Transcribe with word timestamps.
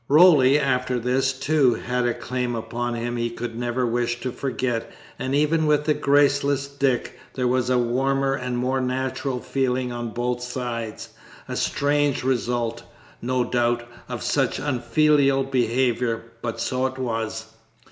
Roly 0.07 0.57
after 0.57 0.97
this, 0.99 1.31
too, 1.31 1.75
had 1.75 2.07
a 2.07 2.15
claim 2.15 2.55
upon 2.55 2.95
him 2.95 3.17
he 3.17 3.29
could 3.29 3.55
never 3.55 3.85
wish 3.85 4.19
to 4.21 4.31
forget, 4.31 4.91
and 5.19 5.35
even 5.35 5.67
with 5.67 5.83
the 5.85 5.93
graceless 5.93 6.65
Dick 6.67 7.19
there 7.35 7.47
was 7.47 7.69
a 7.69 7.77
warmer 7.77 8.33
and 8.33 8.57
more 8.57 8.81
natural 8.81 9.39
feeling 9.39 9.91
on 9.91 10.09
both 10.09 10.41
sides 10.41 11.09
a 11.47 11.55
strange 11.55 12.23
result, 12.23 12.81
no 13.21 13.43
doubt, 13.43 13.83
of 14.09 14.23
such 14.23 14.57
unfilial 14.57 15.43
behaviour, 15.43 16.31
but 16.41 16.59
so 16.59 16.87
it 16.87 16.97
was. 16.97 17.53